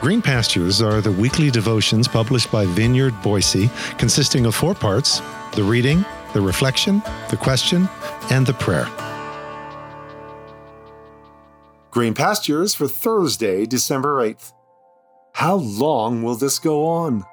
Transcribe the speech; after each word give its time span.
Green 0.00 0.22
Pastures 0.22 0.80
are 0.80 1.02
the 1.02 1.12
weekly 1.12 1.50
devotions 1.50 2.08
published 2.08 2.50
by 2.50 2.64
Vineyard 2.64 3.12
Boise, 3.20 3.68
consisting 3.98 4.46
of 4.46 4.54
four 4.54 4.74
parts 4.74 5.20
the 5.52 5.62
reading, 5.62 6.06
the 6.32 6.40
reflection, 6.40 7.02
the 7.28 7.36
question, 7.36 7.86
and 8.30 8.46
the 8.46 8.54
prayer. 8.54 8.88
Green 11.90 12.14
Pastures 12.14 12.74
for 12.74 12.88
Thursday, 12.88 13.66
December 13.66 14.26
8th. 14.26 14.54
How 15.34 15.56
long 15.56 16.22
will 16.22 16.36
this 16.36 16.58
go 16.58 16.86
on? 16.86 17.26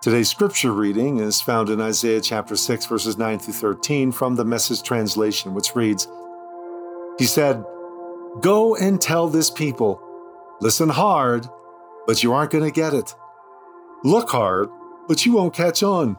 Today's 0.00 0.28
scripture 0.28 0.70
reading 0.70 1.18
is 1.18 1.40
found 1.40 1.70
in 1.70 1.80
Isaiah 1.80 2.20
chapter 2.20 2.54
6, 2.54 2.86
verses 2.86 3.18
9 3.18 3.40
through 3.40 3.54
13 3.54 4.12
from 4.12 4.36
the 4.36 4.44
Message 4.44 4.84
translation, 4.84 5.54
which 5.54 5.74
reads 5.74 6.06
He 7.18 7.26
said, 7.26 7.64
Go 8.40 8.76
and 8.76 9.00
tell 9.00 9.26
this 9.26 9.50
people, 9.50 10.00
listen 10.60 10.88
hard, 10.88 11.46
but 12.06 12.22
you 12.22 12.32
aren't 12.32 12.50
going 12.50 12.64
to 12.64 12.70
get 12.70 12.94
it. 12.94 13.14
Look 14.04 14.30
hard, 14.30 14.68
but 15.06 15.26
you 15.26 15.32
won't 15.32 15.54
catch 15.54 15.82
on. 15.82 16.16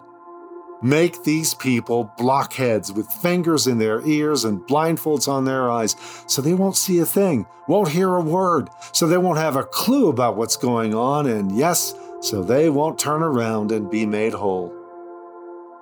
Make 0.82 1.24
these 1.24 1.54
people 1.54 2.14
blockheads 2.18 2.92
with 2.92 3.08
fingers 3.08 3.68
in 3.68 3.80
their 3.80 4.06
ears 4.08 4.46
and 4.46 4.62
blindfolds 4.62 5.28
on 5.28 5.44
their 5.44 5.70
eyes 5.70 5.96
so 6.26 6.42
they 6.42 6.54
won't 6.54 6.78
see 6.78 7.00
a 7.00 7.06
thing, 7.06 7.46
won't 7.68 7.90
hear 7.90 8.16
a 8.16 8.22
word, 8.22 8.70
so 8.94 9.06
they 9.06 9.18
won't 9.18 9.40
have 9.40 9.58
a 9.58 9.64
clue 9.64 10.08
about 10.08 10.38
what's 10.38 10.56
going 10.56 10.94
on, 10.94 11.28
and 11.28 11.58
yes, 11.58 11.94
so 12.22 12.44
they 12.44 12.70
won't 12.70 12.98
turn 12.98 13.24
around 13.24 13.72
and 13.72 13.92
be 13.92 14.06
made 14.06 14.34
whole. 14.34 14.74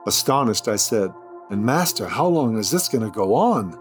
Astonished, 0.07 0.67
I 0.67 0.77
said, 0.77 1.13
And 1.51 1.63
Master, 1.63 2.07
how 2.07 2.27
long 2.27 2.57
is 2.57 2.71
this 2.71 2.87
going 2.87 3.03
to 3.03 3.11
go 3.11 3.35
on? 3.35 3.77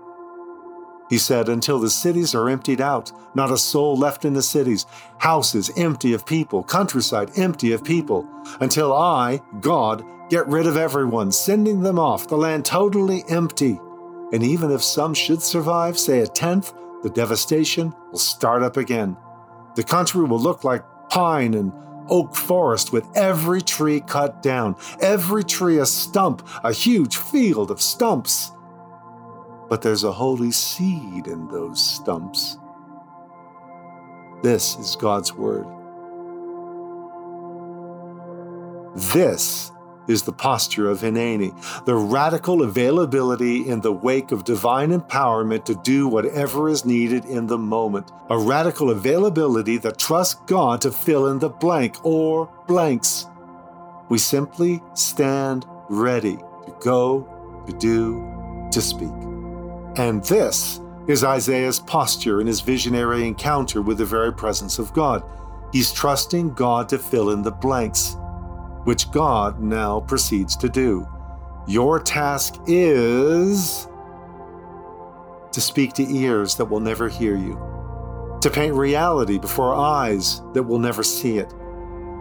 He 1.09 1.19
said, 1.19 1.49
Until 1.49 1.79
the 1.79 1.91
cities 1.91 2.35
are 2.35 2.49
emptied 2.49 2.81
out, 2.81 3.13
not 3.35 3.53
a 3.53 3.59
soul 3.59 3.97
left 3.97 4.25
in 4.25 4.35
the 4.35 4.43
cities, 4.43 4.87
houses 5.19 5.71
empty 5.77 6.13
of 6.13 6.27
people, 6.27 6.63
countryside 6.63 7.31
empty 7.37 7.73
of 7.73 7.85
people, 7.85 8.29
until 8.61 8.93
I, 8.93 9.41
God, 9.61 10.05
get 10.29 10.47
rid 10.49 10.67
of 10.67 10.77
everyone, 10.77 11.31
sending 11.31 11.81
them 11.81 11.99
off, 11.99 12.29
the 12.29 12.37
land 12.37 12.65
totally 12.65 13.25
empty. 13.29 13.81
And 14.33 14.43
even 14.43 14.73
if 14.73 14.83
some 14.83 15.15
should 15.15 15.43
survive, 15.43 15.99
say 15.99 16.21
a 16.21 16.27
tenth, 16.27 16.73
the 17.03 17.11
devastation 17.11 17.95
will 18.11 18.19
start 18.19 18.63
up 18.63 18.77
again. 18.77 19.17
The 19.77 19.85
country 19.85 20.25
will 20.25 20.41
look 20.41 20.65
like 20.65 20.83
pine 21.09 21.55
and 21.55 21.73
oak 22.09 22.35
forest 22.35 22.93
with 22.93 23.07
every 23.15 23.61
tree 23.61 24.01
cut 24.01 24.43
down, 24.43 24.77
every 25.01 25.45
tree 25.45 25.79
a 25.79 25.87
stump, 25.87 26.47
a 26.65 26.73
huge 26.73 27.17
field 27.17 27.71
of 27.71 27.81
stumps. 27.81 28.51
But 29.69 29.83
there's 29.83 30.05
a 30.05 30.13
holy 30.13 30.53
seed 30.53 31.27
in 31.27 31.49
those 31.49 31.85
stumps. 31.85 32.59
This 34.43 34.77
is 34.77 34.97
God's 34.97 35.33
Word. 35.33 35.67
This 38.95 39.73
is 40.09 40.23
the 40.23 40.33
posture 40.33 40.89
of 40.89 41.01
Hineni, 41.01 41.53
the 41.85 41.95
radical 41.95 42.63
availability 42.63 43.69
in 43.69 43.81
the 43.81 43.93
wake 43.93 44.33
of 44.33 44.45
divine 44.45 44.91
empowerment 44.91 45.65
to 45.65 45.75
do 45.83 46.07
whatever 46.07 46.69
is 46.69 46.85
needed 46.85 47.25
in 47.25 47.47
the 47.47 47.59
moment. 47.59 48.13
A 48.31 48.39
radical 48.39 48.91
availability 48.91 49.79
that 49.79 49.99
trusts 49.99 50.41
God 50.47 50.81
to 50.83 50.93
fill 50.93 51.27
in 51.27 51.41
the 51.41 51.49
blank 51.49 52.05
or 52.05 52.49
blanks. 52.69 53.27
We 54.09 54.19
simply 54.19 54.81
stand 54.95 55.67
ready 55.89 56.37
to 56.37 56.77
go, 56.81 57.65
to 57.67 57.73
do, 57.73 58.69
to 58.71 58.81
speak. 58.81 59.36
And 59.97 60.23
this 60.25 60.81
is 61.07 61.25
Isaiah's 61.25 61.81
posture 61.81 62.41
in 62.41 62.47
his 62.47 62.61
visionary 62.61 63.27
encounter 63.27 63.81
with 63.81 63.99
the 63.99 64.05
very 64.05 64.33
presence 64.33 64.79
of 64.79 64.93
God. 64.93 65.23
He's 65.73 65.93
trusting 65.93 66.55
God 66.55 66.89
to 66.91 66.99
fill 66.99 67.31
in 67.31 67.43
the 67.43 67.51
blanks 67.51 68.17
which 68.85 69.11
God 69.11 69.61
now 69.61 70.01
proceeds 70.01 70.55
to 70.57 70.69
do. 70.69 71.07
Your 71.67 71.99
task 71.99 72.57
is 72.67 73.89
to 75.51 75.61
speak 75.61 75.95
to 75.95 76.03
ears 76.03 76.55
that 76.57 76.67
will 76.67 76.81
never 76.81 77.09
hear 77.09 77.37
you, 77.37 77.59
to 78.43 78.51
paint 78.51 78.75
reality 78.75 79.39
before 79.39 79.75
eyes 79.75 80.43
that 80.53 80.63
will 80.63 80.79
never 80.79 81.03
see 81.03 81.39
it, 81.39 81.53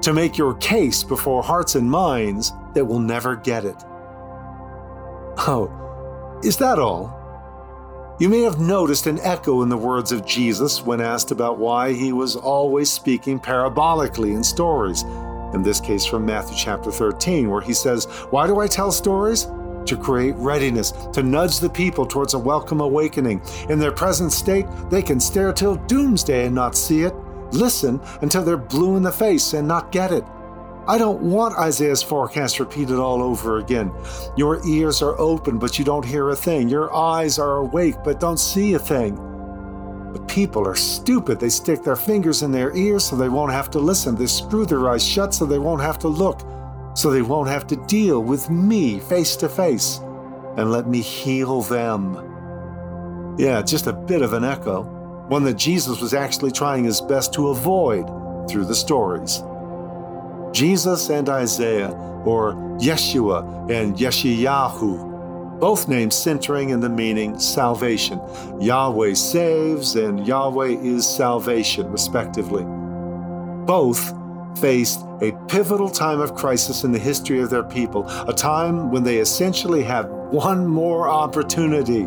to 0.01 0.13
make 0.13 0.37
your 0.37 0.55
case 0.55 1.03
before 1.03 1.43
hearts 1.43 1.75
and 1.75 1.89
minds 1.89 2.53
that 2.73 2.85
will 2.85 2.99
never 2.99 3.35
get 3.35 3.65
it. 3.65 3.83
Oh, 5.37 6.39
is 6.43 6.57
that 6.57 6.79
all? 6.79 7.14
You 8.17 8.29
may 8.29 8.43
have 8.43 8.61
noticed 8.61 9.07
an 9.07 9.19
echo 9.19 9.61
in 9.61 9.67
the 9.67 9.75
words 9.75 10.13
of 10.13 10.25
Jesus 10.25 10.81
when 10.81 11.01
asked 11.01 11.31
about 11.31 11.59
why 11.59 11.91
he 11.91 12.13
was 12.13 12.37
always 12.37 12.89
speaking 12.89 13.41
parabolically 13.41 14.33
in 14.33 14.41
stories 14.41 15.03
in 15.53 15.61
this 15.61 15.81
case 15.81 16.05
from 16.05 16.25
Matthew 16.25 16.55
chapter 16.55 16.93
13, 16.93 17.49
where 17.49 17.59
he 17.59 17.73
says, 17.73 18.05
Why 18.29 18.47
do 18.47 18.61
I 18.61 18.67
tell 18.67 18.93
stories? 18.93 19.47
To 19.87 19.97
create 20.01 20.33
readiness, 20.37 20.91
to 21.11 21.23
nudge 21.23 21.59
the 21.59 21.69
people 21.69 22.05
towards 22.05 22.35
a 22.35 22.39
welcome 22.39 22.79
awakening. 22.79 23.41
In 23.67 23.79
their 23.79 23.91
present 23.91 24.31
state, 24.31 24.65
they 24.89 25.01
can 25.01 25.19
stare 25.19 25.51
till 25.51 25.75
doomsday 25.75 26.45
and 26.45 26.55
not 26.55 26.77
see 26.77 27.01
it, 27.01 27.13
listen 27.51 27.99
until 28.21 28.45
they're 28.45 28.55
blue 28.55 28.95
in 28.95 29.03
the 29.03 29.11
face 29.11 29.51
and 29.51 29.67
not 29.67 29.91
get 29.91 30.13
it. 30.13 30.23
I 30.87 30.99
don't 30.99 31.21
want 31.21 31.57
Isaiah's 31.57 32.03
forecast 32.03 32.59
repeated 32.59 32.99
all 32.99 33.23
over 33.23 33.57
again. 33.57 33.91
Your 34.37 34.63
ears 34.67 35.01
are 35.01 35.19
open, 35.19 35.57
but 35.57 35.79
you 35.79 35.85
don't 35.85 36.05
hear 36.05 36.29
a 36.29 36.35
thing. 36.35 36.69
Your 36.69 36.93
eyes 36.95 37.39
are 37.39 37.57
awake, 37.57 37.95
but 38.03 38.19
don't 38.19 38.37
see 38.37 38.75
a 38.75 38.79
thing. 38.79 39.15
But 40.13 40.27
people 40.27 40.67
are 40.67 40.75
stupid. 40.75 41.39
They 41.39 41.49
stick 41.49 41.83
their 41.83 41.95
fingers 41.95 42.43
in 42.43 42.51
their 42.51 42.75
ears 42.77 43.03
so 43.03 43.15
they 43.15 43.29
won't 43.29 43.51
have 43.51 43.71
to 43.71 43.79
listen. 43.79 44.15
They 44.15 44.27
screw 44.27 44.67
their 44.67 44.87
eyes 44.87 45.05
shut 45.05 45.33
so 45.33 45.45
they 45.45 45.57
won't 45.57 45.81
have 45.81 45.97
to 45.99 46.07
look, 46.07 46.41
so 46.93 47.09
they 47.09 47.23
won't 47.23 47.49
have 47.49 47.65
to 47.67 47.75
deal 47.87 48.21
with 48.21 48.49
me 48.51 48.99
face 48.99 49.35
to 49.37 49.49
face 49.49 49.99
and 50.57 50.71
let 50.71 50.87
me 50.87 51.01
heal 51.01 51.63
them. 51.63 53.35
Yeah, 53.39 53.61
just 53.63 53.87
a 53.87 53.93
bit 53.93 54.21
of 54.21 54.33
an 54.33 54.43
echo, 54.43 54.83
one 55.27 55.43
that 55.45 55.55
Jesus 55.55 55.99
was 55.99 56.13
actually 56.13 56.51
trying 56.51 56.83
his 56.83 57.01
best 57.01 57.33
to 57.33 57.49
avoid 57.49 58.05
through 58.47 58.65
the 58.65 58.75
stories. 58.75 59.41
Jesus 60.55 61.09
and 61.09 61.27
Isaiah, 61.27 61.91
or 62.23 62.53
Yeshua 62.79 63.69
and 63.69 63.97
Yeshayahu, 63.97 65.59
both 65.59 65.89
names 65.89 66.15
centering 66.15 66.69
in 66.69 66.79
the 66.79 66.87
meaning 66.87 67.37
salvation. 67.37 68.21
Yahweh 68.61 69.15
saves 69.15 69.97
and 69.97 70.25
Yahweh 70.25 70.77
is 70.79 71.05
salvation, 71.05 71.91
respectively. 71.91 72.63
Both 73.65 74.13
faced 74.57 75.01
a 75.21 75.31
pivotal 75.47 75.89
time 75.89 76.19
of 76.19 76.35
crisis 76.35 76.83
in 76.83 76.91
the 76.91 76.99
history 76.99 77.39
of 77.39 77.49
their 77.49 77.63
people, 77.63 78.07
a 78.27 78.33
time 78.33 78.91
when 78.91 79.03
they 79.03 79.17
essentially 79.17 79.83
had 79.83 80.09
one 80.31 80.65
more 80.65 81.07
opportunity 81.07 82.03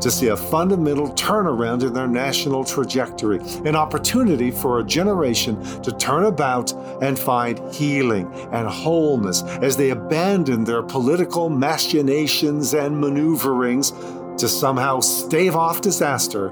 to 0.00 0.10
see 0.10 0.28
a 0.28 0.36
fundamental 0.36 1.08
turnaround 1.10 1.82
in 1.82 1.92
their 1.92 2.06
national 2.06 2.64
trajectory, 2.64 3.38
an 3.64 3.74
opportunity 3.74 4.50
for 4.50 4.78
a 4.78 4.84
generation 4.84 5.60
to 5.82 5.90
turn 5.92 6.24
about 6.24 6.72
and 7.02 7.18
find 7.18 7.58
healing 7.74 8.32
and 8.52 8.68
wholeness 8.68 9.42
as 9.62 9.76
they 9.76 9.90
abandon 9.90 10.64
their 10.64 10.82
political 10.82 11.48
machinations 11.48 12.74
and 12.74 13.00
maneuverings 13.00 13.92
to 14.38 14.48
somehow 14.48 15.00
stave 15.00 15.56
off 15.56 15.80
disaster. 15.80 16.48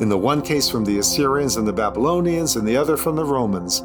In 0.00 0.08
the 0.08 0.18
one 0.18 0.40
case 0.40 0.68
from 0.68 0.84
the 0.84 0.98
Assyrians 0.98 1.56
and 1.56 1.66
the 1.66 1.72
Babylonians, 1.72 2.56
and 2.56 2.66
the 2.66 2.76
other 2.76 2.96
from 2.96 3.16
the 3.16 3.24
Romans 3.24 3.84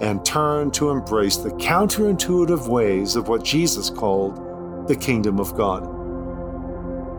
and 0.00 0.24
turn 0.24 0.70
to 0.72 0.90
embrace 0.90 1.36
the 1.36 1.50
counterintuitive 1.50 2.68
ways 2.68 3.16
of 3.16 3.28
what 3.28 3.44
Jesus 3.44 3.90
called 3.90 4.88
the 4.88 4.96
kingdom 4.96 5.38
of 5.38 5.54
God. 5.54 5.82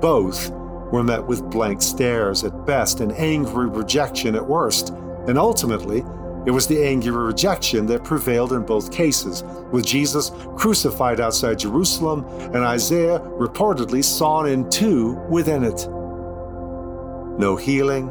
Both 0.02 0.52
were 0.92 1.04
met 1.04 1.26
with 1.26 1.50
blank 1.50 1.82
stares 1.82 2.44
at 2.44 2.66
best 2.66 3.00
and 3.00 3.12
angry 3.14 3.68
rejection 3.68 4.36
at 4.36 4.46
worst, 4.46 4.90
and 5.28 5.38
ultimately, 5.38 6.04
it 6.46 6.52
was 6.52 6.68
the 6.68 6.84
angry 6.86 7.12
rejection 7.12 7.88
that 7.88 8.04
prevailed 8.04 8.54
in 8.54 8.64
both 8.64 8.92
cases, 8.92 9.44
with 9.72 9.84
Jesus 9.86 10.32
crucified 10.58 11.20
outside 11.20 11.58
Jerusalem 11.58 12.24
and 12.54 12.58
Isaiah 12.58 13.20
reportedly 13.20 14.04
sawn 14.04 14.48
in 14.48 14.70
two 14.70 15.14
within 15.28 15.64
it. 15.64 15.88
No 17.40 17.56
healing, 17.56 18.08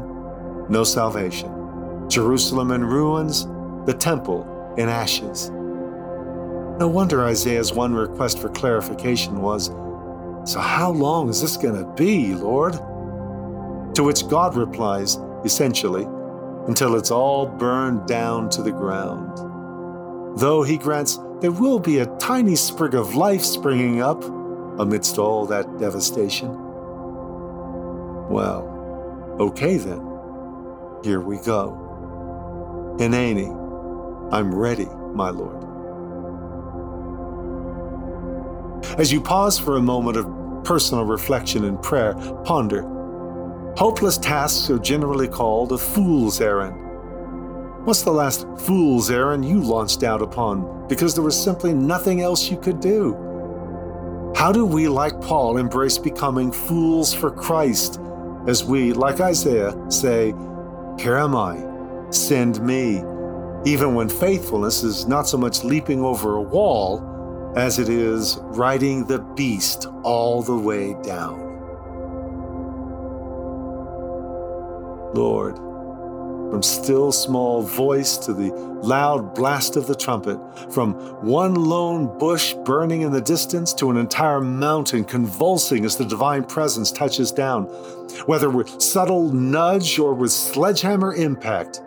no 0.67 0.83
salvation. 0.83 1.49
Jerusalem 2.09 2.71
in 2.71 2.83
ruins, 2.83 3.45
the 3.85 3.95
temple 3.97 4.51
in 4.77 4.89
ashes. 4.89 5.49
No 6.79 6.87
wonder 6.87 7.23
Isaiah's 7.23 7.73
one 7.73 7.93
request 7.93 8.39
for 8.39 8.49
clarification 8.49 9.41
was, 9.41 9.67
So 10.49 10.59
how 10.59 10.91
long 10.91 11.29
is 11.29 11.41
this 11.41 11.57
going 11.57 11.75
to 11.75 11.89
be, 11.93 12.35
Lord? 12.35 12.73
To 13.95 14.03
which 14.03 14.27
God 14.27 14.55
replies, 14.55 15.17
essentially, 15.45 16.03
until 16.67 16.95
it's 16.95 17.11
all 17.11 17.45
burned 17.45 18.07
down 18.07 18.49
to 18.49 18.61
the 18.61 18.71
ground. 18.71 19.37
Though 20.37 20.63
he 20.63 20.77
grants 20.77 21.17
there 21.41 21.51
will 21.51 21.79
be 21.79 21.99
a 21.99 22.05
tiny 22.17 22.55
sprig 22.55 22.95
of 22.95 23.15
life 23.15 23.43
springing 23.43 24.01
up 24.01 24.23
amidst 24.79 25.17
all 25.17 25.45
that 25.45 25.77
devastation. 25.77 26.49
Well, 28.29 29.37
okay 29.39 29.77
then, 29.77 29.99
here 31.03 31.21
we 31.21 31.37
go. 31.37 31.81
Hineni, 32.99 33.64
I'm 34.31 34.53
ready, 34.53 34.87
my 35.13 35.29
Lord. 35.29 35.63
As 38.99 39.11
you 39.11 39.21
pause 39.21 39.59
for 39.59 39.77
a 39.77 39.81
moment 39.81 40.17
of 40.17 40.63
personal 40.63 41.05
reflection 41.05 41.65
and 41.65 41.81
prayer, 41.81 42.13
ponder. 42.43 42.83
Hopeless 43.77 44.17
tasks 44.17 44.69
are 44.69 44.79
generally 44.79 45.27
called 45.27 45.71
a 45.73 45.77
fool's 45.77 46.39
errand. 46.39 46.75
What's 47.85 48.01
the 48.01 48.11
last 48.11 48.47
fool's 48.57 49.11
errand 49.11 49.45
you 49.45 49.61
launched 49.61 50.03
out 50.03 50.21
upon 50.21 50.87
because 50.87 51.13
there 51.13 51.23
was 51.23 51.41
simply 51.41 51.73
nothing 51.73 52.21
else 52.21 52.49
you 52.49 52.57
could 52.57 52.79
do? 52.79 53.13
How 54.35 54.51
do 54.51 54.65
we, 54.65 54.87
like 54.87 55.21
Paul, 55.21 55.57
embrace 55.57 55.97
becoming 55.97 56.51
fools 56.51 57.13
for 57.13 57.31
Christ 57.31 57.99
as 58.47 58.63
we, 58.63 58.93
like 58.93 59.19
Isaiah, 59.19 59.75
say, 59.89 60.33
Here 60.99 61.17
am 61.17 61.35
I, 61.35 61.63
send 62.11 62.61
me, 62.61 63.03
even 63.65 63.95
when 63.95 64.07
faithfulness 64.07 64.83
is 64.83 65.07
not 65.07 65.27
so 65.27 65.37
much 65.37 65.63
leaping 65.63 66.01
over 66.01 66.35
a 66.35 66.41
wall 66.41 67.53
as 67.55 67.79
it 67.79 67.89
is 67.89 68.37
riding 68.41 69.05
the 69.05 69.19
beast 69.35 69.87
all 70.03 70.43
the 70.43 70.55
way 70.55 70.93
down. 71.01 71.41
Lord, 75.15 75.55
from 76.51 76.61
still 76.61 77.11
small 77.11 77.63
voice 77.63 78.17
to 78.17 78.33
the 78.33 78.51
loud 78.83 79.33
blast 79.33 79.77
of 79.77 79.87
the 79.87 79.95
trumpet, 79.95 80.37
from 80.71 80.93
one 81.25 81.55
lone 81.55 82.19
bush 82.19 82.53
burning 82.65 83.01
in 83.01 83.11
the 83.11 83.21
distance 83.21 83.73
to 83.75 83.89
an 83.89 83.97
entire 83.97 84.41
mountain 84.41 85.03
convulsing 85.03 85.85
as 85.85 85.95
the 85.95 86.05
divine 86.05 86.43
presence 86.43 86.91
touches 86.91 87.31
down, 87.31 87.63
whether 88.27 88.49
with 88.49 88.81
subtle 88.81 89.31
nudge 89.31 89.97
or 89.97 90.13
with 90.13 90.31
sledgehammer 90.31 91.15
impact, 91.15 91.81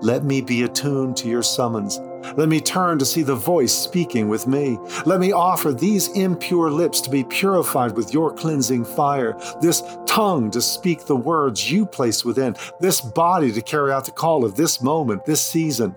let 0.00 0.24
me 0.24 0.40
be 0.40 0.62
attuned 0.62 1.16
to 1.16 1.28
your 1.28 1.42
summons 1.42 2.00
let 2.36 2.48
me 2.48 2.60
turn 2.60 2.98
to 2.98 3.04
see 3.04 3.22
the 3.22 3.34
voice 3.34 3.72
speaking 3.72 4.28
with 4.28 4.46
me. 4.46 4.78
Let 5.04 5.20
me 5.20 5.32
offer 5.32 5.72
these 5.72 6.08
impure 6.16 6.70
lips 6.70 7.00
to 7.02 7.10
be 7.10 7.22
purified 7.22 7.96
with 7.96 8.12
your 8.12 8.32
cleansing 8.32 8.86
fire, 8.86 9.38
this 9.60 9.82
tongue 10.06 10.50
to 10.50 10.60
speak 10.60 11.04
the 11.04 11.16
words 11.16 11.70
you 11.70 11.86
place 11.86 12.24
within, 12.24 12.56
this 12.80 13.00
body 13.00 13.52
to 13.52 13.62
carry 13.62 13.92
out 13.92 14.06
the 14.06 14.10
call 14.10 14.44
of 14.44 14.56
this 14.56 14.82
moment, 14.82 15.26
this 15.26 15.42
season, 15.42 15.94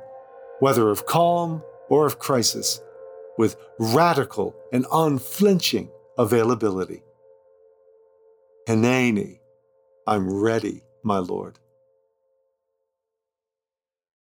whether 0.59 0.89
of 0.89 1.05
calm 1.05 1.63
or 1.89 2.05
of 2.05 2.19
crisis, 2.19 2.81
with 3.38 3.55
radical 3.79 4.55
and 4.73 4.85
unflinching 4.91 5.89
availability. 6.17 7.03
Hineni, 8.67 9.39
I'm 10.05 10.29
ready, 10.29 10.83
my 11.03 11.19
Lord. 11.19 11.57